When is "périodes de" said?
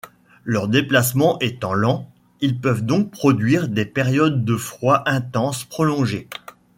3.85-4.55